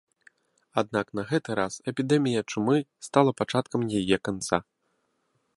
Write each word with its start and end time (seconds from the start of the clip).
Аднак 0.81 1.11
на 1.19 1.25
гэты 1.31 1.57
раз 1.59 1.77
эпідэмія 1.93 2.41
чумы 2.55 2.77
стала 3.11 3.37
пачаткам 3.43 3.81
яе 4.01 4.17
канца. 4.31 4.57